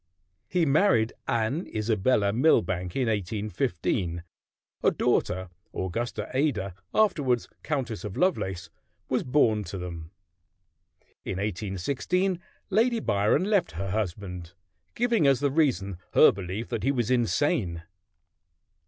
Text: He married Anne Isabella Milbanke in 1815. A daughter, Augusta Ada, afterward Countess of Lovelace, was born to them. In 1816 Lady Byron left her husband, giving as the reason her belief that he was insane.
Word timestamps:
He 0.49 0.65
married 0.65 1.13
Anne 1.27 1.67
Isabella 1.67 2.33
Milbanke 2.33 2.95
in 2.95 3.07
1815. 3.07 4.23
A 4.81 4.89
daughter, 4.89 5.47
Augusta 5.75 6.27
Ada, 6.35 6.73
afterward 6.91 7.45
Countess 7.61 8.03
of 8.03 8.17
Lovelace, 8.17 8.71
was 9.09 9.21
born 9.21 9.63
to 9.65 9.77
them. 9.77 10.09
In 11.23 11.33
1816 11.37 12.39
Lady 12.71 12.99
Byron 12.99 13.43
left 13.43 13.73
her 13.73 13.91
husband, 13.91 14.53
giving 14.95 15.27
as 15.27 15.39
the 15.39 15.51
reason 15.51 15.99
her 16.13 16.31
belief 16.31 16.69
that 16.69 16.81
he 16.81 16.91
was 16.91 17.11
insane. 17.11 17.83